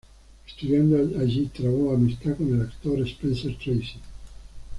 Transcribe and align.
Estudiando 0.47 0.97
allí, 1.19 1.51
trabó 1.55 1.93
amistad 1.93 2.35
con 2.35 2.51
el 2.55 2.61
actor 2.63 2.99
Spencer 3.01 3.55
Tracy. 3.63 3.99